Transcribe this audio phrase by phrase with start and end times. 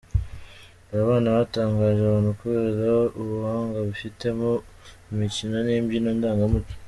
[0.89, 4.49] Aba bana batangaje abantu kubera ubuhanga bifitemo
[5.07, 6.73] mu mikino n'imbyino ndangamuco.